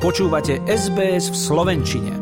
Počúvate 0.00 0.64
SBS 0.64 1.28
v 1.28 1.36
Slovenčine. 1.36 2.12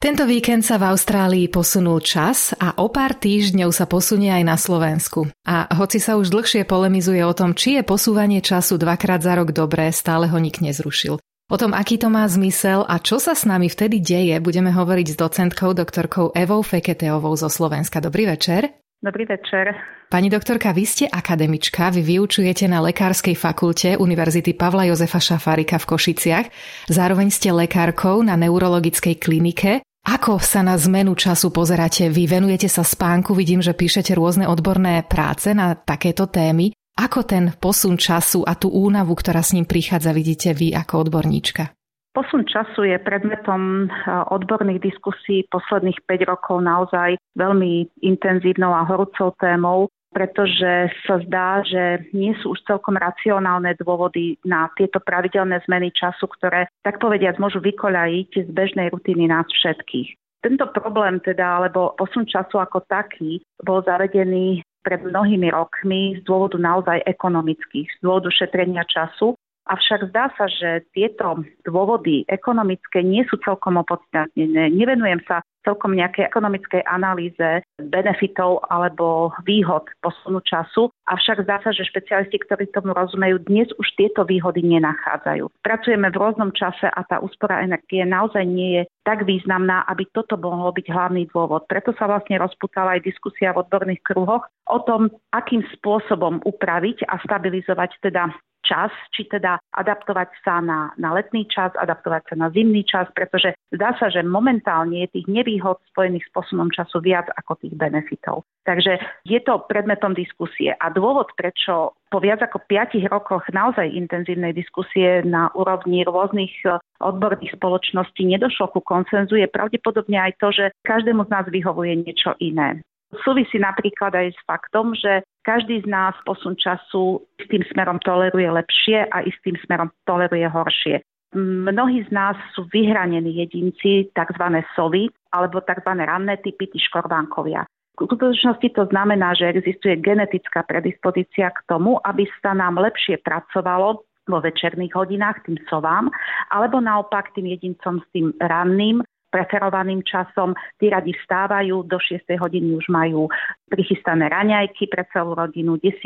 Tento 0.00 0.24
víkend 0.24 0.64
sa 0.64 0.80
v 0.80 0.96
Austrálii 0.96 1.52
posunul 1.52 2.00
čas 2.00 2.56
a 2.56 2.80
o 2.80 2.88
pár 2.88 3.20
týždňov 3.20 3.68
sa 3.68 3.84
posunie 3.84 4.32
aj 4.32 4.44
na 4.48 4.56
Slovensku. 4.56 5.28
A 5.44 5.68
hoci 5.76 6.00
sa 6.00 6.16
už 6.16 6.32
dlhšie 6.32 6.64
polemizuje 6.64 7.20
o 7.20 7.36
tom, 7.36 7.52
či 7.52 7.76
je 7.76 7.82
posúvanie 7.84 8.40
času 8.40 8.80
dvakrát 8.80 9.20
za 9.20 9.36
rok 9.36 9.52
dobré, 9.52 9.92
stále 9.92 10.24
ho 10.24 10.38
nik 10.40 10.64
nezrušil. 10.64 11.20
O 11.52 11.56
tom, 11.60 11.76
aký 11.76 12.00
to 12.00 12.08
má 12.08 12.24
zmysel 12.24 12.88
a 12.88 12.96
čo 12.96 13.20
sa 13.20 13.36
s 13.36 13.44
nami 13.44 13.68
vtedy 13.68 14.00
deje, 14.00 14.40
budeme 14.40 14.72
hovoriť 14.72 15.06
s 15.12 15.20
docentkou 15.20 15.76
doktorkou 15.76 16.32
Evou 16.32 16.64
Feketeovou 16.64 17.36
zo 17.36 17.52
Slovenska. 17.52 18.00
Dobrý 18.00 18.24
večer. 18.24 18.72
Dobrý 19.04 19.28
večer. 19.28 19.76
Pani 20.08 20.32
doktorka, 20.32 20.72
vy 20.72 20.88
ste 20.88 21.04
akademička, 21.04 21.92
vy 21.92 22.00
vyučujete 22.00 22.64
na 22.64 22.80
Lekárskej 22.80 23.36
fakulte 23.36 24.00
Univerzity 24.00 24.56
Pavla 24.56 24.88
Jozefa 24.88 25.20
Šafárika 25.20 25.76
v 25.76 25.92
Košiciach, 25.92 26.46
zároveň 26.88 27.28
ste 27.28 27.52
lekárkou 27.52 28.24
na 28.24 28.32
neurologickej 28.40 29.20
klinike. 29.20 29.84
Ako 30.08 30.40
sa 30.40 30.64
na 30.64 30.80
zmenu 30.80 31.12
času 31.20 31.52
pozeráte? 31.52 32.08
Vy 32.08 32.24
venujete 32.24 32.72
sa 32.72 32.80
spánku, 32.80 33.36
vidím, 33.36 33.60
že 33.60 33.76
píšete 33.76 34.16
rôzne 34.16 34.48
odborné 34.48 35.04
práce 35.04 35.52
na 35.52 35.76
takéto 35.76 36.24
témy. 36.24 36.72
Ako 36.96 37.28
ten 37.28 37.52
posun 37.60 38.00
času 38.00 38.40
a 38.48 38.56
tú 38.56 38.72
únavu, 38.72 39.12
ktorá 39.12 39.44
s 39.44 39.52
ním 39.52 39.68
prichádza, 39.68 40.16
vidíte 40.16 40.56
vy 40.56 40.72
ako 40.72 41.04
odborníčka? 41.04 41.76
Posun 42.14 42.46
času 42.46 42.86
je 42.86 42.94
predmetom 43.02 43.90
odborných 44.30 44.86
diskusí 44.86 45.42
posledných 45.50 45.98
5 46.06 46.30
rokov 46.30 46.62
naozaj 46.62 47.18
veľmi 47.34 47.90
intenzívnou 48.06 48.70
a 48.70 48.86
horúcou 48.86 49.34
témou, 49.42 49.90
pretože 50.14 50.94
sa 51.10 51.18
zdá, 51.26 51.66
že 51.66 52.06
nie 52.14 52.30
sú 52.38 52.54
už 52.54 52.62
celkom 52.70 52.94
racionálne 52.94 53.74
dôvody 53.82 54.38
na 54.46 54.70
tieto 54.78 55.02
pravidelné 55.02 55.58
zmeny 55.66 55.90
času, 55.90 56.30
ktoré, 56.38 56.70
tak 56.86 57.02
povediať, 57.02 57.42
môžu 57.42 57.58
vykoľajiť 57.58 58.46
z 58.46 58.50
bežnej 58.54 58.94
rutiny 58.94 59.26
nás 59.26 59.50
všetkých. 59.50 60.14
Tento 60.38 60.70
problém 60.70 61.18
teda, 61.18 61.58
alebo 61.58 61.98
posun 61.98 62.30
času 62.30 62.62
ako 62.62 62.86
taký, 62.86 63.42
bol 63.58 63.82
zavedený 63.82 64.62
pred 64.86 65.02
mnohými 65.02 65.50
rokmi 65.50 66.20
z 66.20 66.22
dôvodu 66.22 66.60
naozaj 66.60 67.02
ekonomických, 67.10 67.88
z 67.90 67.98
dôvodu 68.04 68.30
šetrenia 68.30 68.86
času 68.86 69.34
Avšak 69.64 70.12
zdá 70.12 70.28
sa, 70.36 70.44
že 70.44 70.84
tieto 70.92 71.40
dôvody 71.64 72.28
ekonomické 72.28 73.00
nie 73.00 73.24
sú 73.32 73.40
celkom 73.40 73.80
opodstatnené. 73.80 74.68
Nevenujem 74.68 75.24
sa 75.24 75.40
celkom 75.64 75.96
nejakej 75.96 76.28
ekonomickej 76.28 76.84
analýze 76.84 77.64
benefitov 77.80 78.60
alebo 78.68 79.32
výhod 79.48 79.88
posunu 80.04 80.44
času, 80.44 80.92
avšak 81.08 81.48
zdá 81.48 81.64
sa, 81.64 81.72
že 81.72 81.88
špecialisti, 81.88 82.36
ktorí 82.44 82.68
tomu 82.70 82.92
rozumejú, 82.92 83.40
dnes 83.48 83.72
už 83.80 83.88
tieto 83.96 84.28
výhody 84.28 84.60
nenachádzajú. 84.60 85.48
Pracujeme 85.64 86.12
v 86.12 86.20
rôznom 86.20 86.52
čase 86.52 86.84
a 86.84 87.00
tá 87.08 87.18
úspora 87.24 87.64
energie 87.64 88.04
naozaj 88.04 88.44
nie 88.44 88.70
je 88.76 88.82
tak 89.08 89.24
významná, 89.24 89.88
aby 89.88 90.04
toto 90.12 90.36
mohlo 90.36 90.68
byť 90.76 90.86
hlavný 90.92 91.24
dôvod. 91.32 91.64
Preto 91.64 91.96
sa 91.96 92.04
vlastne 92.04 92.36
rozputala 92.36 93.00
aj 93.00 93.08
diskusia 93.08 93.56
v 93.56 93.64
odborných 93.64 94.04
kruhoch 94.04 94.44
o 94.68 94.78
tom, 94.84 95.08
akým 95.32 95.64
spôsobom 95.80 96.44
upraviť 96.44 97.08
a 97.08 97.16
stabilizovať 97.24 97.90
teda 98.04 98.28
čas, 98.64 98.90
či 99.12 99.28
teda 99.28 99.60
adaptovať 99.76 100.28
sa 100.42 100.58
na, 100.64 100.90
na 100.96 101.12
letný 101.12 101.44
čas, 101.46 101.70
adaptovať 101.76 102.32
sa 102.32 102.34
na 102.40 102.48
zimný 102.50 102.82
čas, 102.82 103.06
pretože 103.12 103.54
zdá 103.70 103.92
sa, 104.00 104.08
že 104.08 104.24
momentálne 104.24 105.04
je 105.06 105.20
tých 105.20 105.26
nevýhod 105.28 105.78
spojených 105.92 106.24
s 106.26 106.34
posunom 106.34 106.72
času 106.72 107.04
viac 107.04 107.28
ako 107.36 107.60
tých 107.60 107.76
benefitov. 107.76 108.48
Takže 108.64 108.96
je 109.28 109.40
to 109.44 109.60
predmetom 109.68 110.16
diskusie. 110.16 110.72
A 110.72 110.88
dôvod, 110.88 111.28
prečo 111.36 111.92
po 112.08 112.18
viac 112.22 112.40
ako 112.40 112.64
5 112.64 112.96
rokoch 113.12 113.44
naozaj 113.52 113.92
intenzívnej 113.92 114.56
diskusie 114.56 115.20
na 115.20 115.52
úrovni 115.52 116.06
rôznych 116.06 116.54
e, 116.64 116.80
odborných 117.02 117.58
spoločností 117.60 118.24
nedošlo 118.24 118.72
ku 118.72 118.80
konsenzu, 118.80 119.36
je 119.36 119.50
pravdepodobne 119.50 120.16
aj 120.16 120.32
to, 120.40 120.48
že 120.54 120.64
každému 120.86 121.28
z 121.28 121.32
nás 121.34 121.44
vyhovuje 121.50 121.92
niečo 122.06 122.32
iné. 122.40 122.80
Súvisí 123.22 123.60
napríklad 123.60 124.16
aj 124.16 124.34
s 124.34 124.40
faktom, 124.48 124.96
že 124.96 125.22
každý 125.44 125.84
z 125.84 125.86
nás 125.86 126.16
posun 126.24 126.56
času 126.56 127.22
s 127.38 127.44
tým 127.52 127.62
smerom 127.70 128.00
toleruje 128.00 128.48
lepšie 128.48 129.06
a 129.12 129.22
istým 129.22 129.54
smerom 129.62 129.92
toleruje 130.08 130.48
horšie. 130.48 131.04
Mnohí 131.34 132.06
z 132.06 132.10
nás 132.14 132.38
sú 132.54 132.64
vyhranení 132.70 133.42
jedinci, 133.42 134.08
tzv. 134.14 134.44
sovy, 134.78 135.10
alebo 135.34 135.58
tzv. 135.60 135.90
ranné 135.98 136.38
typy, 136.40 136.70
tí 136.70 136.78
škorvánkovia. 136.78 137.66
V 137.94 138.10
skutočnosti 138.10 138.74
to 138.74 138.90
znamená, 138.90 139.38
že 139.38 139.54
existuje 139.54 139.98
genetická 140.02 140.66
predispozícia 140.66 141.50
k 141.54 141.58
tomu, 141.70 141.98
aby 142.02 142.26
sa 142.42 142.50
nám 142.54 142.78
lepšie 142.78 143.22
pracovalo 143.22 144.02
vo 144.26 144.38
večerných 144.40 144.94
hodinách 144.96 145.44
tým 145.46 145.60
sovám, 145.68 146.10
alebo 146.50 146.80
naopak 146.80 147.30
tým 147.36 147.50
jedincom 147.54 148.00
s 148.02 148.06
tým 148.10 148.32
ranným 148.40 149.04
preferovaným 149.34 150.06
časom. 150.06 150.54
Tí 150.78 150.86
radi 150.86 151.10
vstávajú, 151.18 151.82
do 151.90 151.98
6 151.98 152.30
hodiny 152.38 152.78
už 152.78 152.86
majú 152.86 153.26
prichystané 153.66 154.30
raňajky 154.30 154.86
pre 154.86 155.02
celú 155.10 155.34
rodinu, 155.34 155.74
10 155.82 155.98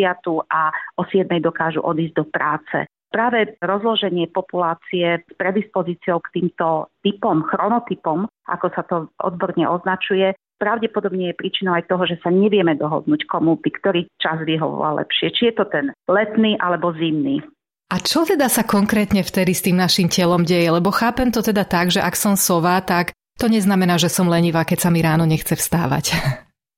a 0.49 0.72
o 0.97 1.05
7 1.05 1.28
dokážu 1.44 1.84
odísť 1.84 2.15
do 2.16 2.25
práce. 2.25 2.89
Práve 3.09 3.56
rozloženie 3.65 4.28
populácie 4.28 5.25
s 5.25 5.33
predispozíciou 5.37 6.21
k 6.25 6.41
týmto 6.41 6.93
typom, 7.00 7.41
chronotypom, 7.44 8.28
ako 8.49 8.66
sa 8.72 8.84
to 8.84 9.09
odborne 9.25 9.65
označuje, 9.65 10.37
pravdepodobne 10.60 11.33
je 11.33 11.39
príčinou 11.39 11.72
aj 11.72 11.89
toho, 11.89 12.05
že 12.05 12.21
sa 12.21 12.28
nevieme 12.28 12.77
dohodnúť, 12.77 13.25
komu 13.25 13.56
by 13.56 13.71
ktorý 13.72 14.00
čas 14.21 14.45
vyhovoval 14.45 15.00
lepšie. 15.00 15.33
Či 15.33 15.43
je 15.49 15.55
to 15.56 15.65
ten 15.72 15.87
letný 16.05 16.60
alebo 16.60 16.93
zimný. 16.93 17.41
A 17.89 18.05
čo 18.05 18.28
teda 18.28 18.53
sa 18.53 18.69
konkrétne 18.69 19.25
vtedy 19.25 19.56
s 19.56 19.65
tým 19.65 19.81
našim 19.81 20.12
telom 20.12 20.45
deje? 20.45 20.69
Lebo 20.69 20.93
chápem 20.93 21.33
to 21.33 21.41
teda 21.41 21.65
tak, 21.65 21.89
že 21.89 22.05
ak 22.05 22.12
som 22.12 22.37
sova, 22.37 22.84
tak 22.84 23.16
to 23.38 23.47
neznamená, 23.47 23.97
že 23.97 24.10
som 24.10 24.26
lenivá, 24.26 24.66
keď 24.66 24.78
sa 24.84 24.91
mi 24.91 25.00
ráno 25.00 25.25
nechce 25.25 25.54
vstávať. 25.54 26.19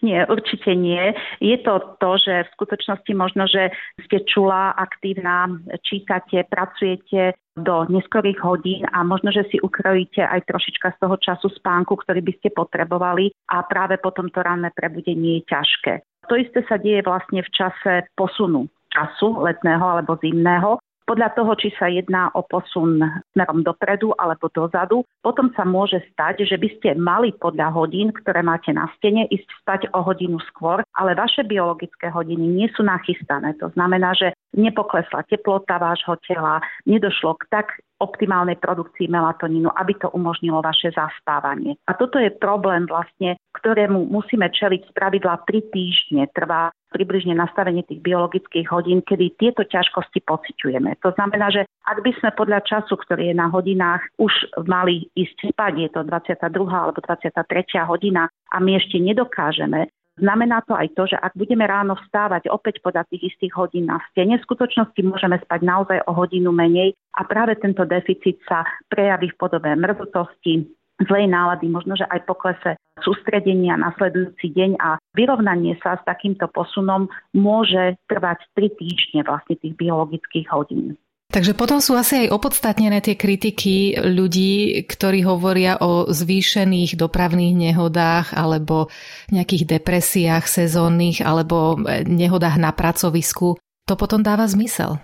Nie, 0.00 0.24
určite 0.24 0.72
nie. 0.72 1.12
Je 1.44 1.60
to 1.60 1.76
to, 2.00 2.16
že 2.16 2.48
v 2.48 2.52
skutočnosti 2.56 3.12
možno, 3.12 3.44
že 3.44 3.68
ste 4.08 4.24
čula, 4.24 4.72
aktívna, 4.72 5.60
čítate, 5.84 6.40
pracujete 6.48 7.36
do 7.52 7.84
neskorých 7.84 8.40
hodín 8.40 8.88
a 8.88 9.04
možno, 9.04 9.28
že 9.28 9.44
si 9.52 9.60
ukrojíte 9.60 10.24
aj 10.24 10.48
trošička 10.48 10.96
z 10.96 11.00
toho 11.04 11.16
času 11.20 11.52
spánku, 11.52 12.00
ktorý 12.00 12.24
by 12.24 12.32
ste 12.40 12.48
potrebovali 12.48 13.28
a 13.52 13.60
práve 13.68 14.00
potom 14.00 14.32
to 14.32 14.40
ranné 14.40 14.72
prebudenie 14.72 15.44
je 15.44 15.52
ťažké. 15.52 15.92
To 16.32 16.34
isté 16.40 16.64
sa 16.64 16.80
deje 16.80 17.04
vlastne 17.04 17.44
v 17.44 17.50
čase 17.52 18.08
posunu 18.16 18.72
času 18.90 19.36
letného 19.38 19.84
alebo 19.84 20.18
zimného, 20.18 20.80
podľa 21.10 21.34
toho, 21.34 21.58
či 21.58 21.74
sa 21.74 21.90
jedná 21.90 22.30
o 22.38 22.46
posun 22.46 23.02
smerom 23.34 23.66
dopredu 23.66 24.14
alebo 24.14 24.46
dozadu, 24.46 25.02
potom 25.26 25.50
sa 25.58 25.66
môže 25.66 25.98
stať, 26.14 26.46
že 26.46 26.54
by 26.54 26.68
ste 26.78 26.88
mali 26.94 27.34
podľa 27.34 27.74
hodín, 27.74 28.14
ktoré 28.14 28.46
máte 28.46 28.70
na 28.70 28.86
stene, 28.94 29.26
ísť 29.26 29.48
stať 29.58 29.80
o 29.90 30.06
hodinu 30.06 30.38
skôr, 30.54 30.86
ale 30.94 31.18
vaše 31.18 31.42
biologické 31.42 32.14
hodiny 32.14 32.46
nie 32.46 32.70
sú 32.78 32.86
nachystané. 32.86 33.58
To 33.58 33.74
znamená, 33.74 34.14
že 34.14 34.38
nepoklesla 34.54 35.26
teplota 35.26 35.82
vášho 35.82 36.14
tela, 36.22 36.62
nedošlo 36.86 37.42
k 37.42 37.58
tak 37.58 37.66
optimálnej 38.00 38.56
produkcii 38.56 39.06
melatonínu, 39.12 39.68
aby 39.76 39.92
to 40.00 40.08
umožnilo 40.10 40.64
vaše 40.64 40.88
zaspávanie. 40.90 41.76
A 41.84 41.92
toto 41.92 42.16
je 42.16 42.32
problém 42.32 42.88
vlastne, 42.88 43.36
ktorému 43.54 44.08
musíme 44.08 44.48
čeliť 44.48 44.88
z 44.88 44.92
pravidla 44.96 45.44
3 45.44 45.72
týždne. 45.72 46.24
Trvá 46.32 46.72
približne 46.90 47.38
nastavenie 47.38 47.86
tých 47.86 48.02
biologických 48.02 48.66
hodín, 48.72 48.98
kedy 49.06 49.38
tieto 49.38 49.62
ťažkosti 49.62 50.26
pociťujeme. 50.26 50.98
To 51.06 51.14
znamená, 51.14 51.54
že 51.54 51.62
ak 51.86 52.02
by 52.02 52.12
sme 52.18 52.30
podľa 52.34 52.66
času, 52.66 52.98
ktorý 52.98 53.30
je 53.30 53.36
na 53.38 53.46
hodinách, 53.46 54.02
už 54.18 54.32
mali 54.66 55.06
ísť 55.14 55.54
spať, 55.54 55.72
je 55.78 55.88
to 55.94 56.00
22. 56.02 56.50
alebo 56.66 56.98
23. 56.98 57.46
hodina 57.86 58.26
a 58.50 58.56
my 58.58 58.74
ešte 58.74 58.98
nedokážeme, 58.98 59.86
Znamená 60.18 60.66
to 60.66 60.74
aj 60.74 60.90
to, 60.98 61.06
že 61.06 61.16
ak 61.16 61.32
budeme 61.38 61.64
ráno 61.64 61.94
vstávať 61.94 62.50
opäť 62.50 62.82
podľa 62.82 63.06
tých 63.08 63.34
istých 63.34 63.54
hodín 63.54 63.86
na 63.86 64.02
stene, 64.10 64.36
v 64.36 64.46
skutočnosti 64.46 65.00
môžeme 65.06 65.38
spať 65.38 65.60
naozaj 65.62 65.98
o 66.08 66.12
hodinu 66.12 66.50
menej 66.50 66.98
a 67.14 67.24
práve 67.24 67.56
tento 67.56 67.86
deficit 67.86 68.36
sa 68.44 68.66
prejaví 68.90 69.30
v 69.32 69.38
podobe 69.40 69.70
mrzutosti, 69.72 70.66
zlej 71.00 71.26
nálady, 71.32 71.72
možno, 71.72 71.96
že 71.96 72.04
aj 72.12 72.28
poklese 72.28 72.76
sústredenia 73.00 73.80
nasledujúci 73.80 74.52
deň 74.52 74.70
a 74.76 75.00
vyrovnanie 75.16 75.80
sa 75.80 75.96
s 75.96 76.02
takýmto 76.04 76.44
posunom 76.52 77.08
môže 77.32 77.96
trvať 78.04 78.44
3 78.52 78.76
týždne 78.76 79.20
vlastne 79.24 79.56
tých 79.56 79.72
biologických 79.80 80.52
hodín. 80.52 81.00
Takže 81.30 81.54
potom 81.54 81.78
sú 81.78 81.94
asi 81.94 82.26
aj 82.26 82.34
opodstatnené 82.34 82.98
tie 82.98 83.14
kritiky 83.14 83.94
ľudí, 84.02 84.82
ktorí 84.82 85.22
hovoria 85.22 85.78
o 85.78 86.10
zvýšených 86.10 86.98
dopravných 86.98 87.54
nehodách 87.70 88.34
alebo 88.34 88.90
nejakých 89.30 89.78
depresiách 89.78 90.42
sezónnych 90.42 91.22
alebo 91.22 91.78
nehodách 92.02 92.58
na 92.58 92.74
pracovisku. 92.74 93.54
To 93.86 93.94
potom 93.94 94.26
dáva 94.26 94.50
zmysel. 94.50 94.98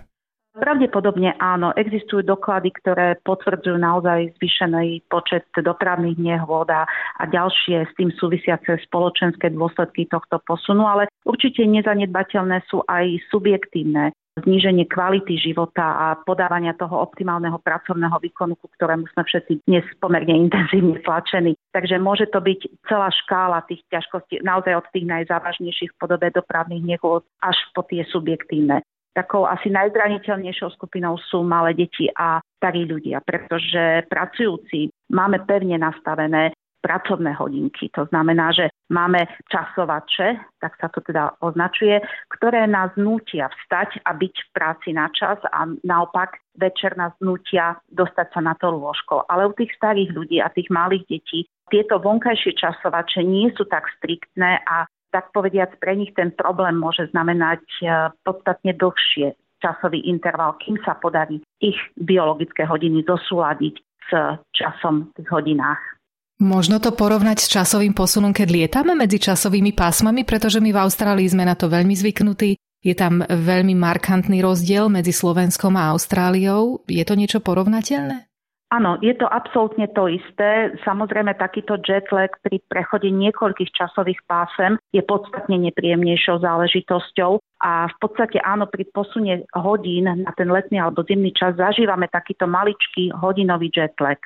Pravdepodobne 0.57 1.37
áno. 1.39 1.71
Existujú 1.77 2.25
doklady, 2.25 2.75
ktoré 2.81 3.21
potvrdzujú 3.23 3.77
naozaj 3.77 4.35
zvýšený 4.41 5.05
počet 5.07 5.47
dopravných 5.53 6.17
nehôd 6.17 6.67
a, 6.73 6.83
a 7.21 7.23
ďalšie 7.29 7.87
s 7.87 7.91
tým 7.95 8.11
súvisiace 8.11 8.83
spoločenské 8.89 9.53
dôsledky 9.53 10.09
tohto 10.09 10.41
posunu, 10.43 10.89
ale 10.89 11.07
určite 11.23 11.61
nezanedbateľné 11.63 12.67
sú 12.67 12.83
aj 12.83 13.05
subjektívne 13.29 14.11
zníženie 14.43 14.85
kvality 14.85 15.37
života 15.37 15.83
a 15.83 16.07
podávania 16.21 16.77
toho 16.77 17.01
optimálneho 17.01 17.57
pracovného 17.61 18.17
výkonu, 18.21 18.53
ku 18.57 18.67
ktorému 18.77 19.09
sme 19.13 19.23
všetci 19.25 19.65
dnes 19.65 19.85
pomerne 19.97 20.47
intenzívne 20.47 21.01
tlačení. 21.01 21.57
Takže 21.73 21.97
môže 21.97 22.29
to 22.29 22.41
byť 22.41 22.59
celá 22.85 23.09
škála 23.09 23.65
tých 23.65 23.81
ťažkostí, 23.89 24.45
naozaj 24.45 24.77
od 24.77 24.87
tých 24.93 25.05
najzávažnejších 25.09 25.91
v 25.93 25.99
podobe 25.99 26.29
dopravných 26.29 26.97
nehôd 26.97 27.25
až 27.41 27.57
po 27.73 27.81
tie 27.85 28.05
subjektívne. 28.07 28.85
Takou 29.17 29.49
asi 29.49 29.73
najzraniteľnejšou 29.73 30.77
skupinou 30.77 31.17
sú 31.17 31.41
malé 31.41 31.73
deti 31.73 32.05
a 32.13 32.37
starí 32.61 32.85
ľudia, 32.85 33.17
pretože 33.25 34.05
pracujúci 34.05 34.93
máme 35.09 35.41
pevne 35.49 35.81
nastavené 35.81 36.53
pracovné 36.87 37.35
hodinky. 37.35 37.91
To 37.99 38.07
znamená, 38.07 38.55
že 38.55 38.71
máme 38.87 39.27
časovače, 39.51 40.39
tak 40.63 40.79
sa 40.79 40.87
to 40.87 41.03
teda 41.03 41.35
označuje, 41.43 41.99
ktoré 42.31 42.63
nás 42.63 42.95
nutia 42.95 43.51
vstať 43.51 44.07
a 44.07 44.15
byť 44.15 44.33
v 44.39 44.49
práci 44.55 44.89
na 44.95 45.11
čas 45.11 45.35
a 45.51 45.67
naopak 45.83 46.39
večer 46.55 46.95
nás 46.95 47.11
nutia 47.19 47.75
dostať 47.91 48.27
sa 48.31 48.39
na 48.39 48.55
to 48.55 48.71
lôžko. 48.71 49.27
Ale 49.27 49.51
u 49.51 49.53
tých 49.53 49.75
starých 49.75 50.15
ľudí 50.15 50.39
a 50.39 50.47
tých 50.47 50.71
malých 50.71 51.03
detí 51.11 51.43
tieto 51.67 51.99
vonkajšie 51.99 52.55
časovače 52.55 53.27
nie 53.27 53.51
sú 53.51 53.67
tak 53.67 53.91
striktné 53.99 54.63
a 54.63 54.87
tak 55.11 55.35
povediac 55.35 55.75
pre 55.83 55.99
nich 55.99 56.15
ten 56.15 56.31
problém 56.31 56.79
môže 56.79 57.11
znamenať 57.11 57.63
e, 57.79 57.85
podstatne 58.23 58.75
dlhšie 58.75 59.35
časový 59.63 60.03
interval, 60.07 60.55
kým 60.61 60.77
sa 60.85 60.95
podarí 60.99 61.41
ich 61.59 61.79
biologické 61.97 62.63
hodiny 62.63 63.03
zosúľadiť 63.07 63.75
s 64.07 64.11
časom 64.55 65.11
v 65.17 65.27
hodinách. 65.27 65.96
Možno 66.37 66.77
to 66.77 66.93
porovnať 66.93 67.41
s 67.41 67.49
časovým 67.49 67.97
posunom, 67.97 68.29
keď 68.29 68.47
lietame 68.53 68.93
medzi 68.93 69.17
časovými 69.17 69.73
pásmami, 69.73 70.21
pretože 70.21 70.61
my 70.61 70.69
v 70.69 70.81
Austrálii 70.85 71.25
sme 71.25 71.41
na 71.41 71.57
to 71.57 71.65
veľmi 71.65 71.97
zvyknutí. 71.97 72.53
Je 72.85 72.93
tam 72.93 73.25
veľmi 73.25 73.73
markantný 73.73 74.45
rozdiel 74.45 74.85
medzi 74.85 75.09
Slovenskom 75.09 75.73
a 75.73 75.89
Austráliou. 75.89 76.85
Je 76.85 77.01
to 77.01 77.17
niečo 77.17 77.41
porovnateľné? 77.41 78.29
Áno, 78.67 78.99
je 78.99 79.15
to 79.15 79.25
absolútne 79.25 79.87
to 79.95 80.11
isté. 80.11 80.75
Samozrejme, 80.83 81.39
takýto 81.39 81.79
jetlag 81.81 82.35
pri 82.43 82.59
prechode 82.67 83.07
niekoľkých 83.09 83.73
časových 83.73 84.21
pásem 84.27 84.75
je 84.91 84.99
podstatne 85.01 85.55
nepríjemnejšou 85.55 86.43
záležitosťou 86.43 87.39
a 87.63 87.87
v 87.87 87.95
podstate 87.97 88.43
áno, 88.43 88.67
pri 88.67 88.85
posune 88.91 89.47
hodín 89.55 90.11
na 90.11 90.31
ten 90.35 90.51
letný 90.51 90.83
alebo 90.83 91.01
zimný 91.07 91.31
čas 91.31 91.55
zažívame 91.57 92.11
takýto 92.11 92.45
maličký 92.45 93.15
hodinový 93.15 93.71
jetlag. 93.71 94.19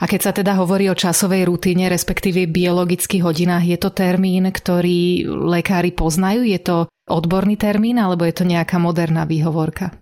A 0.00 0.08
keď 0.08 0.20
sa 0.20 0.32
teda 0.32 0.56
hovorí 0.56 0.88
o 0.88 0.96
časovej 0.96 1.46
rutine, 1.46 1.86
respektíve 1.92 2.48
biologických 2.48 3.22
hodinách, 3.22 3.64
je 3.68 3.78
to 3.78 3.90
termín, 3.92 4.48
ktorý 4.48 5.28
lekári 5.28 5.92
poznajú? 5.92 6.42
Je 6.48 6.58
to 6.58 6.76
odborný 7.06 7.60
termín 7.60 8.00
alebo 8.00 8.24
je 8.24 8.34
to 8.34 8.44
nejaká 8.48 8.80
moderná 8.80 9.28
výhovorka? 9.28 9.92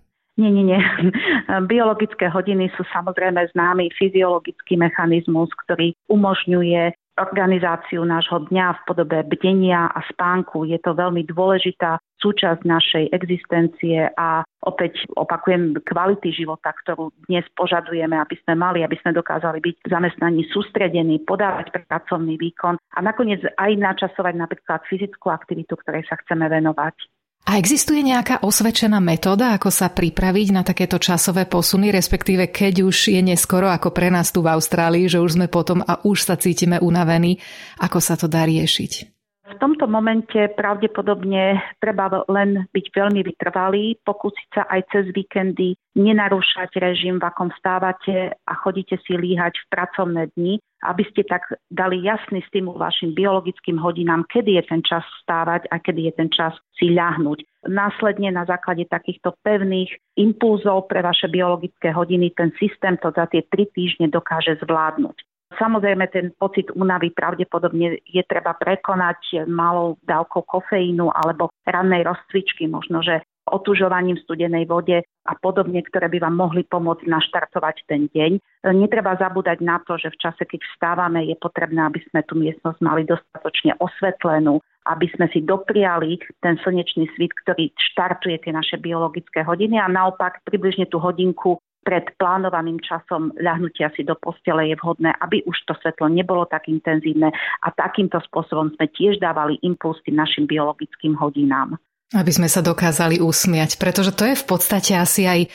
Nie, 0.40 0.48
nie, 0.48 0.72
nie. 0.72 0.80
Biologické 1.72 2.32
hodiny 2.32 2.72
sú 2.78 2.86
samozrejme 2.94 3.50
známy 3.52 3.92
fyziologický 3.98 4.80
mechanizmus, 4.80 5.52
ktorý 5.66 5.92
umožňuje 6.08 6.96
organizáciu 7.20 8.02
nášho 8.08 8.48
dňa 8.48 8.66
v 8.80 8.84
podobe 8.88 9.18
bdenia 9.28 9.92
a 9.92 10.00
spánku. 10.08 10.64
Je 10.64 10.80
to 10.80 10.96
veľmi 10.96 11.28
dôležitá 11.28 12.00
súčasť 12.20 12.64
našej 12.64 13.04
existencie 13.16 14.08
a 14.16 14.44
opäť 14.64 15.04
opakujem 15.16 15.76
kvality 15.84 16.32
života, 16.32 16.72
ktorú 16.84 17.12
dnes 17.28 17.44
požadujeme, 17.56 18.12
aby 18.16 18.36
sme 18.44 18.56
mali, 18.56 18.84
aby 18.84 18.96
sme 19.00 19.16
dokázali 19.16 19.60
byť 19.60 19.88
zamestnaní 19.88 20.44
sústredení, 20.52 21.24
podávať 21.24 21.72
pracovný 21.88 22.36
výkon 22.36 22.76
a 22.76 22.98
nakoniec 23.00 23.40
aj 23.56 23.72
načasovať 23.76 24.34
napríklad 24.36 24.84
fyzickú 24.88 25.32
aktivitu, 25.32 25.76
ktorej 25.80 26.04
sa 26.08 26.20
chceme 26.20 26.48
venovať. 26.48 27.19
A 27.50 27.58
existuje 27.58 27.98
nejaká 28.06 28.46
osvedčená 28.46 29.02
metóda, 29.02 29.58
ako 29.58 29.74
sa 29.74 29.90
pripraviť 29.90 30.54
na 30.54 30.62
takéto 30.62 31.02
časové 31.02 31.50
posuny, 31.50 31.90
respektíve 31.90 32.46
keď 32.46 32.86
už 32.86 33.10
je 33.10 33.18
neskoro 33.18 33.66
ako 33.66 33.90
pre 33.90 34.06
nás 34.06 34.30
tu 34.30 34.38
v 34.38 34.54
Austrálii, 34.54 35.10
že 35.10 35.18
už 35.18 35.34
sme 35.34 35.50
potom 35.50 35.82
a 35.82 35.98
už 36.06 36.30
sa 36.30 36.38
cítime 36.38 36.78
unavení, 36.78 37.42
ako 37.82 37.98
sa 37.98 38.14
to 38.14 38.30
dá 38.30 38.46
riešiť? 38.46 39.19
V 39.50 39.58
tomto 39.58 39.90
momente 39.90 40.46
pravdepodobne 40.54 41.58
treba 41.82 42.22
len 42.30 42.70
byť 42.70 42.86
veľmi 42.94 43.20
vytrvalý, 43.26 43.98
pokúsiť 44.06 44.48
sa 44.54 44.62
aj 44.70 44.80
cez 44.94 45.04
víkendy 45.10 45.74
nenarúšať 45.98 46.78
režim, 46.78 47.18
v 47.18 47.26
akom 47.26 47.50
stávate 47.58 48.38
a 48.46 48.52
chodíte 48.54 48.94
si 49.02 49.18
líhať 49.18 49.58
v 49.58 49.66
pracovné 49.74 50.22
dni, 50.38 50.62
aby 50.86 51.02
ste 51.10 51.26
tak 51.26 51.50
dali 51.66 51.98
jasný 52.06 52.46
stimul 52.46 52.78
vašim 52.78 53.10
biologickým 53.10 53.76
hodinám, 53.76 54.22
kedy 54.30 54.54
je 54.56 54.64
ten 54.70 54.80
čas 54.86 55.02
stávať 55.26 55.66
a 55.74 55.82
kedy 55.82 56.08
je 56.08 56.12
ten 56.14 56.30
čas 56.30 56.54
si 56.78 56.94
ľahnúť. 56.94 57.42
Následne 57.66 58.30
na 58.30 58.46
základe 58.46 58.86
takýchto 58.86 59.34
pevných 59.42 59.92
impulzov 60.16 60.88
pre 60.88 61.02
vaše 61.02 61.28
biologické 61.28 61.90
hodiny 61.92 62.32
ten 62.32 62.54
systém 62.56 62.96
to 63.02 63.12
za 63.12 63.26
tie 63.28 63.44
tri 63.50 63.66
týždne 63.68 64.08
dokáže 64.08 64.56
zvládnuť. 64.62 65.29
Samozrejme, 65.58 66.06
ten 66.14 66.30
pocit 66.38 66.70
únavy 66.72 67.10
pravdepodobne 67.10 67.98
je 68.06 68.22
treba 68.26 68.54
prekonať 68.54 69.50
malou 69.50 69.98
dávkou 70.06 70.46
kofeínu 70.46 71.10
alebo 71.10 71.50
rannej 71.66 72.06
rozcvičky, 72.06 72.70
možno, 72.70 73.02
že 73.02 73.20
otužovaním 73.50 74.14
v 74.14 74.24
studenej 74.30 74.64
vode 74.70 75.02
a 75.02 75.32
podobne, 75.34 75.82
ktoré 75.82 76.06
by 76.06 76.22
vám 76.22 76.36
mohli 76.38 76.62
pomôcť 76.62 77.02
naštartovať 77.10 77.76
ten 77.90 78.06
deň. 78.14 78.38
Netreba 78.78 79.18
zabúdať 79.18 79.58
na 79.58 79.82
to, 79.82 79.98
že 79.98 80.14
v 80.14 80.20
čase, 80.22 80.42
keď 80.46 80.60
vstávame, 80.70 81.26
je 81.26 81.34
potrebné, 81.34 81.82
aby 81.82 81.98
sme 82.08 82.22
tú 82.22 82.38
miestnosť 82.38 82.78
mali 82.78 83.02
dostatočne 83.02 83.74
osvetlenú, 83.82 84.62
aby 84.86 85.06
sme 85.12 85.26
si 85.34 85.42
dopriali 85.42 86.22
ten 86.40 86.56
slnečný 86.62 87.10
svit, 87.18 87.34
ktorý 87.44 87.74
štartuje 87.92 88.38
tie 88.40 88.52
naše 88.54 88.78
biologické 88.78 89.42
hodiny 89.42 89.76
a 89.82 89.90
naopak 89.90 90.40
približne 90.46 90.86
tú 90.86 91.02
hodinku 91.02 91.58
pred 91.80 92.04
plánovaným 92.20 92.78
časom 92.84 93.32
ľahnutia 93.40 93.88
si 93.96 94.04
do 94.04 94.14
postele 94.14 94.68
je 94.68 94.76
vhodné, 94.76 95.16
aby 95.20 95.40
už 95.48 95.56
to 95.64 95.74
svetlo 95.80 96.12
nebolo 96.12 96.44
tak 96.44 96.68
intenzívne 96.68 97.32
a 97.64 97.68
takýmto 97.72 98.20
spôsobom 98.28 98.72
sme 98.76 98.86
tiež 98.92 99.16
dávali 99.18 99.56
impuls 99.64 99.96
tým 100.04 100.20
našim 100.20 100.44
biologickým 100.44 101.16
hodinám. 101.16 101.80
Aby 102.10 102.34
sme 102.34 102.50
sa 102.50 102.58
dokázali 102.58 103.22
usmiať, 103.22 103.78
pretože 103.78 104.10
to 104.10 104.26
je 104.26 104.34
v 104.34 104.42
podstate 104.42 104.98
asi 104.98 105.30
aj 105.30 105.46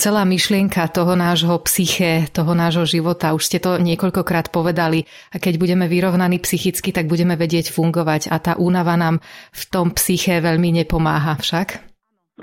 celá 0.00 0.24
myšlienka 0.24 0.88
toho 0.88 1.12
nášho 1.12 1.52
psyché, 1.68 2.24
toho 2.32 2.56
nášho 2.56 2.88
života. 2.88 3.36
Už 3.36 3.44
ste 3.44 3.60
to 3.60 3.76
niekoľkokrát 3.76 4.48
povedali. 4.48 5.04
A 5.04 5.36
keď 5.36 5.60
budeme 5.60 5.84
vyrovnaní 5.84 6.40
psychicky, 6.40 6.96
tak 6.96 7.12
budeme 7.12 7.36
vedieť 7.36 7.76
fungovať 7.76 8.32
a 8.32 8.40
tá 8.40 8.56
únava 8.56 8.96
nám 8.96 9.20
v 9.52 9.62
tom 9.68 9.92
psyché 9.92 10.40
veľmi 10.40 10.80
nepomáha 10.80 11.36
však. 11.36 11.87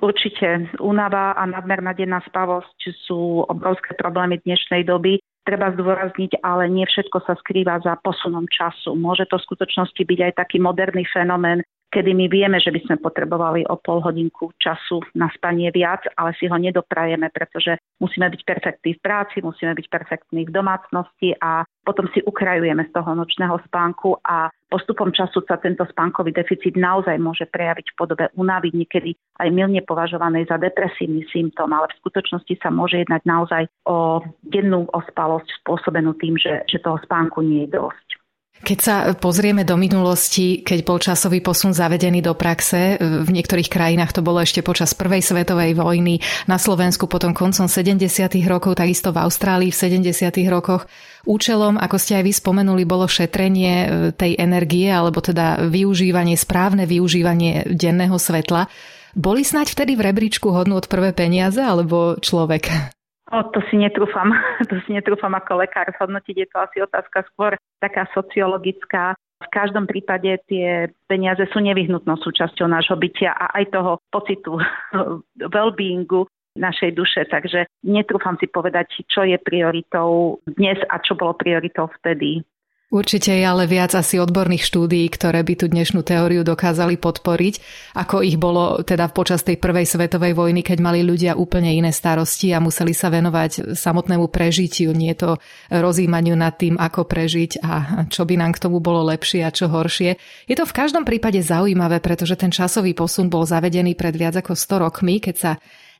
Určite 0.03 0.75
únava 0.83 1.39
a 1.39 1.43
nadmerná 1.47 1.95
denná 1.95 2.19
spavosť 2.27 2.79
sú 3.07 3.47
obrovské 3.47 3.95
problémy 3.95 4.43
dnešnej 4.43 4.83
doby. 4.83 5.23
Treba 5.45 5.71
zdôrazniť, 5.71 6.41
ale 6.41 6.67
nie 6.67 6.83
všetko 6.83 7.21
sa 7.23 7.37
skrýva 7.39 7.79
za 7.79 7.95
posunom 8.01 8.49
času. 8.49 8.97
Môže 8.97 9.29
to 9.29 9.37
v 9.37 9.45
skutočnosti 9.45 10.01
byť 10.01 10.19
aj 10.25 10.33
taký 10.41 10.57
moderný 10.57 11.05
fenomén, 11.07 11.61
kedy 11.95 12.11
my 12.11 12.27
vieme, 12.27 12.59
že 12.59 12.75
by 12.75 12.83
sme 12.83 12.95
potrebovali 12.99 13.63
o 13.71 13.79
pol 13.79 14.03
hodinku 14.03 14.51
času 14.59 14.99
na 15.15 15.31
spanie 15.31 15.71
viac, 15.71 16.03
ale 16.19 16.35
si 16.35 16.51
ho 16.51 16.57
nedoprajeme, 16.59 17.31
pretože 17.31 17.79
musíme 18.03 18.27
byť 18.27 18.41
perfektní 18.43 18.99
v 18.99 19.03
práci, 19.03 19.39
musíme 19.39 19.71
byť 19.71 19.87
perfektní 19.87 20.43
v 20.43 20.51
domácnosti 20.51 21.31
a 21.39 21.63
potom 21.87 22.11
si 22.11 22.19
ukrajujeme 22.27 22.83
z 22.83 22.91
toho 22.91 23.15
nočného 23.15 23.55
spánku 23.71 24.19
a 24.27 24.51
postupom 24.67 25.15
času 25.15 25.39
sa 25.47 25.55
tento 25.55 25.87
spánkový 25.87 26.35
deficit 26.35 26.75
naozaj 26.75 27.15
môže 27.15 27.47
prejaviť 27.47 27.95
v 27.95 27.97
podobe 27.97 28.25
únavy, 28.35 28.75
niekedy 28.75 29.15
aj 29.39 29.47
milne 29.55 29.79
považovanej 29.79 30.51
za 30.51 30.59
depresívny 30.59 31.23
symptóm, 31.31 31.71
ale 31.71 31.87
v 31.95 31.99
skutočnosti 32.03 32.59
sa 32.59 32.75
môže 32.75 32.99
jednať 33.07 33.23
naozaj 33.23 33.63
o 33.87 34.19
dennú 34.43 34.91
ospalosť 34.91 35.47
spôsobenú 35.63 36.11
tým, 36.19 36.35
že, 36.35 36.67
že 36.67 36.83
toho 36.83 36.99
spánku 37.07 37.39
nie 37.39 37.63
je 37.63 37.79
dosť. 37.79 38.24
Keď 38.63 38.79
sa 38.79 38.95
pozrieme 39.13 39.67
do 39.67 39.75
minulosti, 39.75 40.63
keď 40.63 40.79
bol 40.87 40.97
časový 40.97 41.43
posun 41.43 41.75
zavedený 41.75 42.23
do 42.23 42.33
praxe, 42.33 42.97
v 42.97 43.29
niektorých 43.29 43.67
krajinách 43.67 44.15
to 44.15 44.23
bolo 44.23 44.39
ešte 44.39 44.63
počas 44.63 44.95
Prvej 44.95 45.21
svetovej 45.21 45.75
vojny, 45.75 46.23
na 46.47 46.55
Slovensku 46.55 47.05
potom 47.05 47.35
koncom 47.35 47.67
70. 47.67 48.07
rokov, 48.47 48.79
takisto 48.79 49.11
v 49.11 49.21
Austrálii 49.21 49.69
v 49.69 49.99
70. 49.99 50.31
rokoch. 50.47 50.87
Účelom, 51.27 51.75
ako 51.75 51.97
ste 51.99 52.17
aj 52.17 52.23
vy 52.25 52.33
spomenuli, 52.33 52.83
bolo 52.87 53.11
šetrenie 53.11 53.73
e, 53.75 53.87
tej 54.15 54.39
energie, 54.39 54.87
alebo 54.87 55.19
teda 55.19 55.67
využívanie, 55.67 56.39
správne 56.39 56.87
využívanie 56.87 57.69
denného 57.69 58.15
svetla. 58.15 58.71
Boli 59.15 59.43
snať 59.43 59.75
vtedy 59.75 59.99
v 59.99 60.05
rebríčku 60.11 60.47
hodnú 60.49 60.79
od 60.79 60.87
prvé 60.87 61.11
peniaze 61.11 61.59
alebo 61.59 62.15
človek? 62.23 62.94
O, 63.35 63.43
to 63.51 63.59
si 63.67 63.75
netrúfam, 63.75 64.31
to 64.71 64.79
si 64.87 64.95
netrúfam 64.95 65.35
ako 65.35 65.59
lekár 65.59 65.91
zhodnotiť, 65.99 66.35
je 66.39 66.47
to 66.47 66.57
asi 66.63 66.77
otázka 66.79 67.27
skôr 67.35 67.59
taká 67.83 68.07
sociologická. 68.15 69.19
V 69.43 69.49
každom 69.51 69.83
prípade 69.83 70.39
tie 70.47 70.87
peniaze 71.11 71.43
sú 71.51 71.59
nevyhnutnou 71.59 72.15
súčasťou 72.15 72.71
nášho 72.71 72.95
bytia 72.95 73.35
a 73.35 73.59
aj 73.59 73.75
toho 73.75 73.99
pocitu 74.07 74.55
well-beingu 75.53 76.23
našej 76.55 76.95
duše, 76.95 77.27
takže 77.27 77.67
netrúfam 77.83 78.39
si 78.39 78.47
povedať, 78.47 79.03
čo 79.11 79.27
je 79.27 79.35
prioritou 79.35 80.39
dnes 80.47 80.79
a 80.87 81.03
čo 81.03 81.19
bolo 81.19 81.35
prioritou 81.35 81.91
vtedy. 81.99 82.47
Určite 82.85 83.33
je 83.33 83.41
ale 83.41 83.65
viac 83.65 83.97
asi 83.97 84.21
odborných 84.21 84.61
štúdií, 84.61 85.09
ktoré 85.09 85.41
by 85.41 85.57
tú 85.57 85.65
dnešnú 85.65 86.05
teóriu 86.05 86.45
dokázali 86.45 87.01
podporiť, 87.01 87.57
ako 87.97 88.21
ich 88.21 88.37
bolo 88.37 88.85
teda 88.85 89.09
počas 89.09 89.41
tej 89.41 89.57
prvej 89.57 89.89
svetovej 89.89 90.37
vojny, 90.37 90.61
keď 90.61 90.85
mali 90.85 91.01
ľudia 91.01 91.33
úplne 91.33 91.73
iné 91.73 91.89
starosti 91.89 92.53
a 92.53 92.61
museli 92.61 92.93
sa 92.93 93.09
venovať 93.09 93.73
samotnému 93.73 94.29
prežitiu, 94.29 94.93
nie 94.93 95.17
to 95.17 95.41
rozímaniu 95.73 96.37
nad 96.37 96.61
tým, 96.61 96.77
ako 96.77 97.09
prežiť 97.09 97.51
a 97.65 98.05
čo 98.05 98.21
by 98.21 98.37
nám 98.37 98.53
k 98.53 98.61
tomu 98.69 98.77
bolo 98.77 99.01
lepšie 99.09 99.41
a 99.41 99.49
čo 99.49 99.65
horšie. 99.65 100.21
Je 100.45 100.53
to 100.53 100.69
v 100.69 100.77
každom 100.77 101.09
prípade 101.09 101.41
zaujímavé, 101.41 101.97
pretože 102.05 102.37
ten 102.37 102.53
časový 102.53 102.93
posun 102.93 103.33
bol 103.33 103.49
zavedený 103.49 103.97
pred 103.97 104.13
viac 104.13 104.37
ako 104.37 104.53
100 104.53 104.85
rokmi, 104.85 105.17
keď 105.17 105.35
sa 105.35 105.51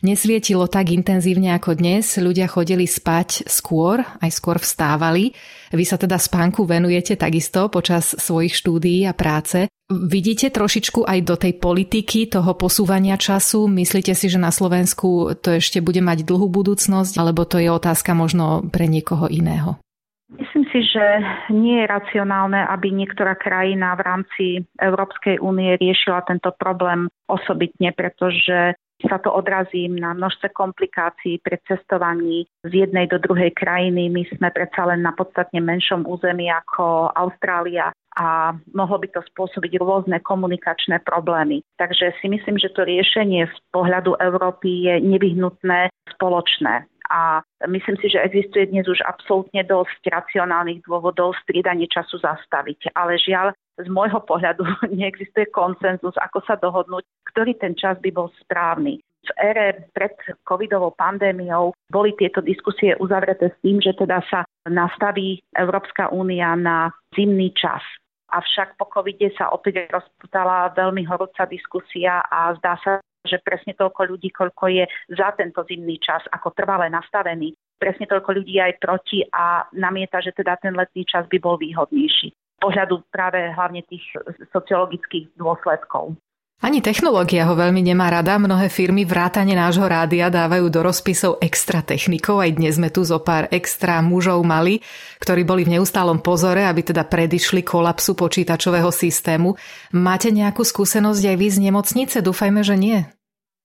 nesvietilo 0.02 0.68
tak 0.68 0.92
intenzívne 0.92 1.56
ako 1.56 1.78
dnes. 1.78 2.18
Ľudia 2.18 2.50
chodili 2.50 2.90
spať 2.90 3.48
skôr, 3.48 4.02
aj 4.02 4.32
skôr 4.34 4.60
vstávali. 4.60 5.32
Vy 5.72 5.84
sa 5.86 5.96
teda 5.96 6.20
spánku 6.20 6.66
venujete 6.68 7.16
takisto 7.16 7.70
počas 7.70 8.16
svojich 8.18 8.56
štúdií 8.58 9.08
a 9.08 9.14
práce. 9.16 9.72
Vidíte 9.86 10.50
trošičku 10.50 11.06
aj 11.06 11.20
do 11.22 11.36
tej 11.38 11.62
politiky 11.62 12.26
toho 12.26 12.58
posúvania 12.58 13.22
času? 13.22 13.70
Myslíte 13.70 14.18
si, 14.18 14.34
že 14.34 14.42
na 14.42 14.50
Slovensku 14.50 15.38
to 15.38 15.62
ešte 15.62 15.78
bude 15.78 16.02
mať 16.02 16.26
dlhú 16.26 16.50
budúcnosť, 16.50 17.14
alebo 17.22 17.46
to 17.46 17.62
je 17.62 17.70
otázka 17.70 18.18
možno 18.18 18.66
pre 18.74 18.90
niekoho 18.90 19.30
iného? 19.30 19.78
Myslím 20.26 20.66
si, 20.74 20.82
že 20.90 21.06
nie 21.54 21.86
je 21.86 21.86
racionálne, 21.86 22.66
aby 22.66 22.90
niektorá 22.90 23.38
krajina 23.38 23.94
v 23.94 24.02
rámci 24.02 24.46
Európskej 24.82 25.38
únie 25.38 25.78
riešila 25.78 26.26
tento 26.26 26.50
problém 26.58 27.06
osobitne, 27.30 27.94
pretože 27.94 28.74
sa 29.08 29.18
to 29.22 29.34
odrazí 29.34 29.88
na 29.90 30.14
množstve 30.14 30.54
komplikácií 30.54 31.42
pri 31.42 31.62
cestovaní 31.66 32.46
z 32.66 32.86
jednej 32.86 33.10
do 33.10 33.22
druhej 33.22 33.54
krajiny. 33.54 34.10
My 34.10 34.24
sme 34.36 34.50
predsa 34.52 34.86
len 34.90 35.06
na 35.06 35.14
podstatne 35.14 35.62
menšom 35.62 36.06
území 36.06 36.50
ako 36.50 37.14
Austrália 37.14 37.94
a 38.16 38.56
mohlo 38.72 38.98
by 38.98 39.12
to 39.12 39.22
spôsobiť 39.36 39.76
rôzne 39.84 40.24
komunikačné 40.24 41.04
problémy. 41.04 41.60
Takže 41.76 42.16
si 42.24 42.32
myslím, 42.32 42.56
že 42.56 42.72
to 42.72 42.88
riešenie 42.88 43.44
z 43.44 43.58
pohľadu 43.76 44.16
Európy 44.24 44.88
je 44.88 44.96
nevyhnutné 45.04 45.92
spoločné. 46.16 46.88
A 47.12 47.46
myslím 47.70 48.02
si, 48.02 48.10
že 48.10 48.24
existuje 48.24 48.66
dnes 48.66 48.90
už 48.90 49.06
absolútne 49.06 49.62
dosť 49.62 50.10
racionálnych 50.10 50.82
dôvodov 50.90 51.38
striedanie 51.46 51.86
času 51.86 52.18
zastaviť. 52.18 52.98
Ale 52.98 53.22
žiaľ, 53.22 53.54
z 53.80 53.88
môjho 53.92 54.24
pohľadu 54.24 54.64
neexistuje 55.00 55.52
konsenzus, 55.52 56.16
ako 56.20 56.40
sa 56.48 56.56
dohodnúť, 56.60 57.04
ktorý 57.32 57.56
ten 57.60 57.76
čas 57.76 58.00
by 58.00 58.10
bol 58.12 58.32
správny. 58.44 59.04
V 59.26 59.32
ére 59.42 59.90
pred 59.98 60.14
covidovou 60.46 60.94
pandémiou 60.94 61.74
boli 61.90 62.14
tieto 62.14 62.46
diskusie 62.46 62.94
uzavreté 63.02 63.50
s 63.50 63.58
tým, 63.66 63.82
že 63.82 63.98
teda 63.98 64.22
sa 64.30 64.46
nastaví 64.70 65.42
Európska 65.58 66.14
únia 66.14 66.54
na 66.54 66.94
zimný 67.18 67.50
čas. 67.58 67.82
Avšak 68.30 68.78
po 68.78 68.86
covide 68.86 69.34
sa 69.34 69.50
opäť 69.50 69.90
rozputala 69.90 70.70
veľmi 70.78 71.10
horúca 71.10 71.50
diskusia 71.50 72.22
a 72.22 72.54
zdá 72.62 72.78
sa, 72.86 73.02
že 73.26 73.42
presne 73.42 73.74
toľko 73.74 74.14
ľudí, 74.14 74.30
koľko 74.30 74.70
je 74.70 74.86
za 75.18 75.34
tento 75.34 75.66
zimný 75.66 75.98
čas, 75.98 76.22
ako 76.30 76.54
trvale 76.54 76.86
nastavený, 76.94 77.58
presne 77.82 78.06
toľko 78.06 78.30
ľudí 78.30 78.62
aj 78.62 78.78
proti 78.78 79.26
a 79.26 79.66
namieta, 79.74 80.22
že 80.22 80.38
teda 80.38 80.62
ten 80.62 80.78
letný 80.78 81.02
čas 81.02 81.26
by 81.26 81.38
bol 81.42 81.58
výhodnejší 81.58 82.30
pohľadu 82.62 83.06
práve 83.12 83.52
hlavne 83.54 83.84
tých 83.88 84.04
sociologických 84.52 85.36
dôsledkov. 85.36 86.16
Ani 86.64 86.80
technológia 86.80 87.44
ho 87.52 87.54
veľmi 87.54 87.84
nemá 87.84 88.08
rada. 88.08 88.40
Mnohé 88.40 88.72
firmy 88.72 89.04
vrátane 89.04 89.52
nášho 89.60 89.84
rádia 89.84 90.32
dávajú 90.32 90.72
do 90.72 90.88
rozpisov 90.88 91.44
extra 91.44 91.84
technikov. 91.84 92.40
Aj 92.40 92.48
dnes 92.48 92.80
sme 92.80 92.88
tu 92.88 93.04
zo 93.04 93.20
pár 93.20 93.52
extra 93.52 94.00
mužov 94.00 94.40
mali, 94.48 94.80
ktorí 95.20 95.44
boli 95.44 95.68
v 95.68 95.76
neustálom 95.76 96.24
pozore, 96.24 96.64
aby 96.64 96.80
teda 96.80 97.04
predišli 97.12 97.60
kolapsu 97.60 98.16
počítačového 98.16 98.88
systému. 98.88 99.60
Máte 100.00 100.32
nejakú 100.32 100.64
skúsenosť 100.64 101.24
aj 101.28 101.36
vy 101.36 101.48
z 101.52 101.58
nemocnice? 101.60 102.24
Dúfajme, 102.24 102.64
že 102.64 102.80
nie. 102.80 103.04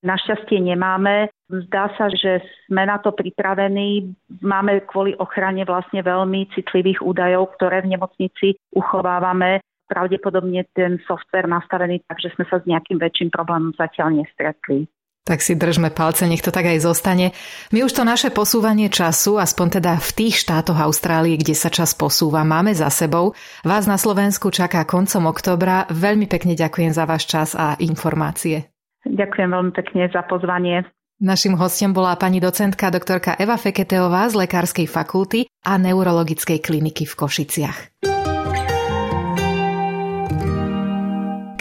Našťastie 0.03 0.59
nemáme. 0.59 1.31
Zdá 1.51 1.91
sa, 1.99 2.07
že 2.07 2.39
sme 2.71 2.87
na 2.87 2.95
to 3.03 3.11
pripravení. 3.11 4.15
Máme 4.39 4.87
kvôli 4.87 5.11
ochrane 5.19 5.67
vlastne 5.67 5.99
veľmi 5.99 6.47
citlivých 6.55 7.03
údajov, 7.03 7.59
ktoré 7.59 7.83
v 7.83 7.99
nemocnici 7.99 8.55
uchovávame. 8.71 9.59
Pravdepodobne 9.91 10.63
ten 10.71 11.03
software 11.03 11.51
nastavený 11.51 12.07
tak, 12.07 12.23
že 12.23 12.31
sme 12.39 12.47
sa 12.47 12.63
s 12.63 12.67
nejakým 12.67 12.95
väčším 12.95 13.35
problémom 13.35 13.75
zatiaľ 13.75 14.23
nestretli. 14.23 14.87
Tak 15.21 15.43
si 15.43 15.53
držme 15.53 15.93
palce, 15.93 16.25
nech 16.25 16.41
to 16.41 16.49
tak 16.49 16.65
aj 16.65 16.81
zostane. 16.81 17.29
My 17.69 17.85
už 17.85 17.93
to 17.93 18.07
naše 18.07 18.33
posúvanie 18.33 18.89
času, 18.89 19.37
aspoň 19.37 19.77
teda 19.77 19.93
v 20.01 20.11
tých 20.17 20.41
štátoch 20.41 20.79
Austrálie, 20.79 21.37
kde 21.37 21.53
sa 21.53 21.69
čas 21.69 21.93
posúva, 21.93 22.41
máme 22.41 22.73
za 22.73 22.89
sebou. 22.89 23.37
Vás 23.61 23.85
na 23.85 24.01
Slovensku 24.01 24.49
čaká 24.49 24.81
koncom 24.87 25.29
oktobra. 25.29 25.85
Veľmi 25.93 26.25
pekne 26.25 26.57
ďakujem 26.57 26.95
za 26.95 27.05
váš 27.05 27.29
čas 27.29 27.53
a 27.53 27.77
informácie. 27.77 28.71
Ďakujem 29.05 29.49
veľmi 29.51 29.73
pekne 29.77 30.09
za 30.09 30.25
pozvanie. 30.25 30.89
Našim 31.21 31.53
hostom 31.53 31.93
bola 31.93 32.17
pani 32.17 32.41
docentka 32.41 32.89
doktorka 32.89 33.37
Eva 33.37 33.53
Feketeová 33.53 34.25
z 34.25 34.41
Lekárskej 34.41 34.89
fakulty 34.89 35.45
a 35.61 35.77
Neurologickej 35.77 36.57
kliniky 36.57 37.05
v 37.05 37.13
Košiciach. 37.13 37.77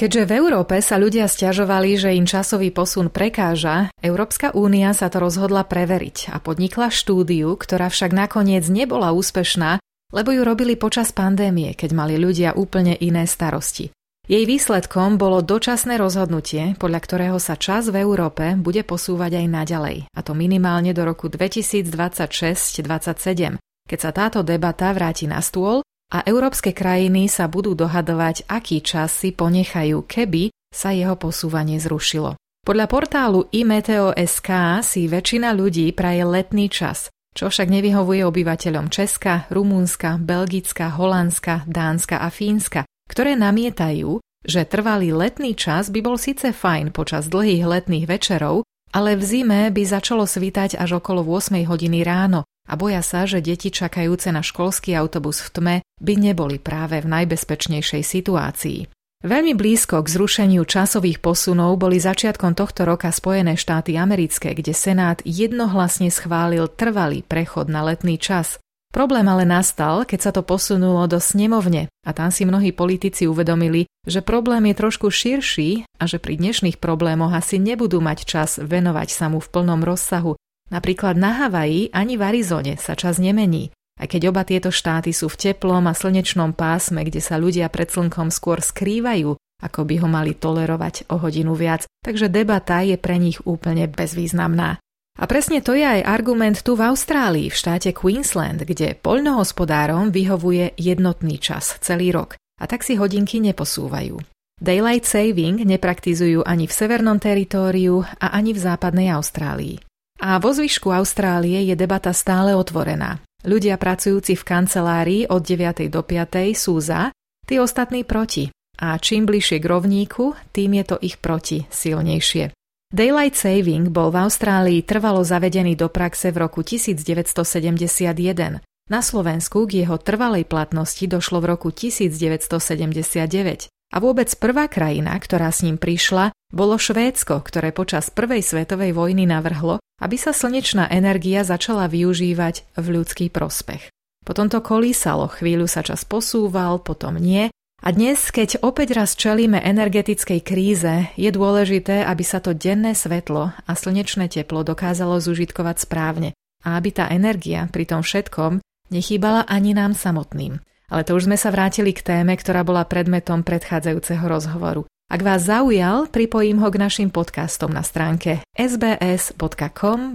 Keďže 0.01 0.23
v 0.25 0.33
Európe 0.33 0.81
sa 0.81 0.97
ľudia 0.97 1.29
stiažovali, 1.29 2.01
že 2.01 2.17
im 2.17 2.25
časový 2.25 2.73
posun 2.73 3.13
prekáža, 3.13 3.93
Európska 4.01 4.57
únia 4.57 4.97
sa 4.97 5.13
to 5.13 5.21
rozhodla 5.21 5.69
preveriť 5.69 6.33
a 6.33 6.41
podnikla 6.41 6.89
štúdiu, 6.89 7.53
ktorá 7.61 7.93
však 7.93 8.17
nakoniec 8.17 8.65
nebola 8.65 9.13
úspešná, 9.13 9.77
lebo 10.17 10.33
ju 10.33 10.41
robili 10.41 10.81
počas 10.81 11.13
pandémie, 11.13 11.77
keď 11.77 11.93
mali 11.93 12.17
ľudia 12.17 12.57
úplne 12.57 12.97
iné 12.97 13.29
starosti. 13.29 13.93
Jej 14.31 14.47
výsledkom 14.47 15.19
bolo 15.19 15.43
dočasné 15.43 15.99
rozhodnutie, 15.99 16.79
podľa 16.79 17.03
ktorého 17.03 17.43
sa 17.43 17.59
čas 17.59 17.91
v 17.91 17.99
Európe 17.99 18.55
bude 18.55 18.87
posúvať 18.87 19.43
aj 19.43 19.47
naďalej, 19.51 20.07
a 20.07 20.21
to 20.23 20.39
minimálne 20.39 20.95
do 20.95 21.03
roku 21.03 21.27
2026-27, 21.27 23.59
keď 23.91 23.99
sa 23.99 24.11
táto 24.15 24.47
debata 24.47 24.95
vráti 24.95 25.27
na 25.27 25.43
stôl 25.43 25.83
a 26.15 26.23
európske 26.23 26.71
krajiny 26.71 27.27
sa 27.27 27.51
budú 27.51 27.75
dohadovať, 27.75 28.47
aký 28.47 28.87
čas 28.87 29.19
si 29.19 29.35
ponechajú, 29.35 30.07
keby 30.07 30.55
sa 30.71 30.95
jeho 30.95 31.19
posúvanie 31.19 31.83
zrušilo. 31.83 32.39
Podľa 32.63 32.87
portálu 32.87 33.51
imeteo.sk 33.51 34.51
si 34.87 35.11
väčšina 35.11 35.51
ľudí 35.59 35.91
praje 35.91 36.23
letný 36.23 36.71
čas, 36.71 37.11
čo 37.35 37.51
však 37.51 37.67
nevyhovuje 37.67 38.23
obyvateľom 38.23 38.95
Česka, 38.95 39.51
Rumúnska, 39.51 40.23
Belgicka, 40.23 40.95
Holandska, 40.95 41.67
Dánska 41.67 42.23
a 42.23 42.31
Fínska, 42.31 42.87
ktoré 43.11 43.35
namietajú, 43.35 44.23
že 44.47 44.63
trvalý 44.63 45.11
letný 45.11 45.59
čas 45.59 45.91
by 45.91 46.01
bol 46.01 46.15
síce 46.15 46.55
fajn 46.55 46.95
počas 46.95 47.27
dlhých 47.27 47.67
letných 47.67 48.07
večerov, 48.07 48.63
ale 48.95 49.19
v 49.19 49.23
zime 49.27 49.61
by 49.75 49.83
začalo 49.83 50.25
svítať 50.25 50.79
až 50.79 51.03
okolo 51.03 51.27
8 51.27 51.59
hodiny 51.67 52.07
ráno 52.07 52.47
a 52.71 52.79
boja 52.79 53.03
sa, 53.03 53.27
že 53.27 53.43
deti 53.43 53.75
čakajúce 53.75 54.31
na 54.31 54.47
školský 54.47 54.95
autobus 54.95 55.43
v 55.43 55.49
tme 55.51 55.77
by 55.99 56.15
neboli 56.15 56.63
práve 56.63 57.03
v 57.03 57.11
najbezpečnejšej 57.11 58.03
situácii. 58.07 58.81
Veľmi 59.21 59.53
blízko 59.53 60.01
k 60.01 60.09
zrušeniu 60.17 60.65
časových 60.65 61.21
posunov 61.21 61.77
boli 61.77 62.01
začiatkom 62.01 62.57
tohto 62.57 62.89
roka 62.89 63.13
Spojené 63.13 63.53
štáty 63.61 64.01
americké, 64.01 64.57
kde 64.57 64.73
Senát 64.73 65.21
jednohlasne 65.29 66.09
schválil 66.09 66.73
trvalý 66.73 67.21
prechod 67.21 67.69
na 67.69 67.85
letný 67.85 68.17
čas. 68.17 68.57
Problém 68.91 69.23
ale 69.31 69.47
nastal, 69.47 70.03
keď 70.03 70.19
sa 70.19 70.31
to 70.35 70.43
posunulo 70.43 71.07
do 71.07 71.23
snemovne 71.23 71.87
a 72.03 72.11
tam 72.11 72.35
si 72.35 72.43
mnohí 72.43 72.75
politici 72.75 73.31
uvedomili, 73.31 73.87
že 74.03 74.19
problém 74.19 74.67
je 74.67 74.75
trošku 74.75 75.15
širší 75.15 75.87
a 76.03 76.11
že 76.11 76.19
pri 76.19 76.35
dnešných 76.35 76.83
problémoch 76.83 77.31
asi 77.31 77.63
nebudú 77.63 78.03
mať 78.03 78.27
čas 78.27 78.59
venovať 78.59 79.09
sa 79.15 79.31
mu 79.31 79.39
v 79.39 79.47
plnom 79.47 79.87
rozsahu. 79.87 80.35
Napríklad 80.75 81.15
na 81.15 81.39
Havaji 81.39 81.95
ani 81.95 82.19
v 82.19 82.23
Arizone 82.35 82.75
sa 82.83 82.99
čas 82.99 83.23
nemení, 83.23 83.71
aj 84.03 84.11
keď 84.11 84.35
oba 84.35 84.43
tieto 84.43 84.75
štáty 84.75 85.15
sú 85.15 85.31
v 85.31 85.39
teplom 85.39 85.87
a 85.87 85.95
slnečnom 85.95 86.51
pásme, 86.51 87.07
kde 87.07 87.23
sa 87.23 87.39
ľudia 87.39 87.71
pred 87.71 87.95
slnkom 87.95 88.35
skôr 88.35 88.59
skrývajú, 88.59 89.39
ako 89.63 89.81
by 89.87 89.95
ho 90.03 90.09
mali 90.11 90.35
tolerovať 90.35 91.13
o 91.13 91.21
hodinu 91.21 91.55
viac, 91.55 91.87
takže 92.03 92.27
debata 92.27 92.83
je 92.83 92.99
pre 92.99 93.23
nich 93.23 93.39
úplne 93.47 93.87
bezvýznamná. 93.87 94.83
A 95.21 95.29
presne 95.29 95.61
to 95.61 95.77
je 95.77 95.85
aj 95.85 96.01
argument 96.09 96.65
tu 96.65 96.73
v 96.73 96.89
Austrálii, 96.89 97.53
v 97.53 97.59
štáte 97.61 97.93
Queensland, 97.93 98.65
kde 98.65 98.97
poľnohospodárom 98.97 100.09
vyhovuje 100.09 100.73
jednotný 100.81 101.37
čas 101.37 101.77
celý 101.85 102.09
rok 102.09 102.41
a 102.61 102.65
tak 102.65 102.81
si 102.81 102.97
hodinky 102.97 103.37
neposúvajú. 103.45 104.17
Daylight 104.61 105.09
saving 105.09 105.65
nepraktizujú 105.65 106.45
ani 106.45 106.69
v 106.69 106.73
severnom 106.73 107.17
teritóriu 107.17 108.05
a 108.21 108.37
ani 108.37 108.53
v 108.53 108.61
západnej 108.61 109.09
Austrálii. 109.13 109.81
A 110.21 110.37
vo 110.37 110.53
zvyšku 110.53 110.93
Austrálie 110.93 111.65
je 111.65 111.73
debata 111.77 112.13
stále 112.13 112.53
otvorená. 112.53 113.25
Ľudia 113.41 113.81
pracujúci 113.81 114.37
v 114.37 114.45
kancelárii 114.45 115.23
od 115.33 115.41
9. 115.41 115.89
do 115.89 116.05
5. 116.05 116.53
sú 116.53 116.77
za, 116.77 117.09
tí 117.49 117.57
ostatní 117.57 118.05
proti. 118.05 118.53
A 118.81 119.01
čím 119.01 119.25
bližšie 119.25 119.61
k 119.61 119.69
rovníku, 119.69 120.37
tým 120.53 120.77
je 120.77 120.85
to 120.85 120.97
ich 121.01 121.17
proti 121.17 121.65
silnejšie. 121.73 122.53
Daylight 122.91 123.39
saving 123.39 123.95
bol 123.95 124.11
v 124.11 124.27
Austrálii 124.27 124.83
trvalo 124.83 125.23
zavedený 125.23 125.79
do 125.79 125.87
praxe 125.87 126.35
v 126.35 126.43
roku 126.43 126.67
1971. 126.67 128.59
Na 128.91 128.99
Slovensku 128.99 129.71
k 129.71 129.87
jeho 129.87 129.95
trvalej 129.95 130.51
platnosti 130.51 131.07
došlo 131.07 131.39
v 131.39 131.55
roku 131.55 131.71
1979 131.71 133.71
a 133.71 133.97
vôbec 134.03 134.27
prvá 134.35 134.67
krajina, 134.67 135.15
ktorá 135.15 135.55
s 135.55 135.63
ním 135.63 135.79
prišla, 135.79 136.35
bolo 136.51 136.83
Švédsko, 136.83 137.39
ktoré 137.47 137.71
počas 137.71 138.11
Prvej 138.11 138.43
svetovej 138.43 138.91
vojny 138.91 139.23
navrhlo, 139.23 139.79
aby 140.03 140.19
sa 140.19 140.35
slnečná 140.35 140.91
energia 140.91 141.47
začala 141.47 141.87
využívať 141.87 142.75
v 142.75 142.87
ľudský 142.91 143.31
prospech. 143.31 143.87
Potom 144.27 144.51
to 144.51 144.59
kolísalo, 144.59 145.31
chvíľu 145.31 145.71
sa 145.71 145.87
čas 145.87 146.03
posúval, 146.03 146.83
potom 146.83 147.23
nie 147.23 147.55
a 147.81 147.89
dnes, 147.97 148.29
keď 148.29 148.61
opäť 148.61 148.93
raz 148.93 149.17
čelíme 149.17 149.57
energetickej 149.57 150.41
kríze, 150.45 151.09
je 151.17 151.31
dôležité, 151.33 152.05
aby 152.05 152.21
sa 152.21 152.39
to 152.45 152.53
denné 152.53 152.93
svetlo 152.93 153.57
a 153.57 153.73
slnečné 153.73 154.29
teplo 154.29 154.61
dokázalo 154.61 155.17
zužitkovať 155.17 155.77
správne 155.89 156.37
a 156.61 156.77
aby 156.77 156.93
tá 156.93 157.09
energia 157.09 157.73
pri 157.73 157.89
tom 157.89 158.05
všetkom 158.05 158.61
nechýbala 158.93 159.49
ani 159.49 159.73
nám 159.73 159.97
samotným. 159.97 160.61
Ale 160.93 161.07
to 161.09 161.17
už 161.17 161.25
sme 161.31 161.41
sa 161.41 161.49
vrátili 161.49 161.97
k 161.97 162.05
téme, 162.05 162.37
ktorá 162.37 162.67
bola 162.67 162.85
predmetom 162.85 163.41
predchádzajúceho 163.47 164.29
rozhovoru. 164.29 164.85
Ak 165.11 165.27
vás 165.27 165.43
zaujal, 165.49 166.07
pripojím 166.07 166.63
ho 166.63 166.71
k 166.71 166.79
našim 166.79 167.11
podcastom 167.11 167.75
na 167.75 167.83
stránke 167.83 168.47
sbs.com.au 168.55 170.15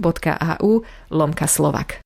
lomka 1.12 1.46
slovak. 1.50 2.05